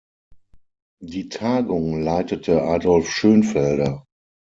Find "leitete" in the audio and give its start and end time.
2.01-2.63